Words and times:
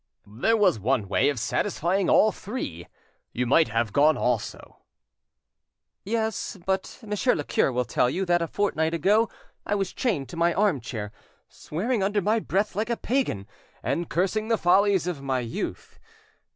"There 0.25 0.57
was 0.57 0.79
one 0.79 1.07
way 1.07 1.29
of 1.29 1.39
satisfying 1.39 2.09
all 2.09 2.31
three—you 2.31 3.45
might 3.45 3.67
have 3.67 3.93
gone 3.93 4.17
also." 4.17 4.77
"Yes, 6.03 6.57
but 6.65 6.97
Monsieur 7.05 7.35
le 7.35 7.43
cure 7.43 7.71
will 7.71 7.85
tell 7.85 8.09
you 8.09 8.25
that 8.25 8.41
a 8.41 8.47
fortnight 8.47 8.95
ago 8.95 9.29
I 9.63 9.75
was 9.75 9.93
chained 9.93 10.27
to 10.29 10.35
my 10.37 10.55
arm 10.55 10.79
chair, 10.81 11.11
swearing 11.47 12.01
under 12.01 12.19
my 12.19 12.39
breath 12.39 12.75
like 12.75 12.89
a 12.89 12.97
pagan, 12.97 13.45
and 13.83 14.09
cursing 14.09 14.47
the 14.47 14.57
follies 14.57 15.05
of 15.05 15.21
my 15.21 15.41
youth! 15.41 15.99